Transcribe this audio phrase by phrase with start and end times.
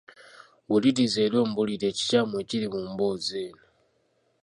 [0.69, 3.63] Wuliriza era ombuulire ekikyamu ekiri mu mboozi eno.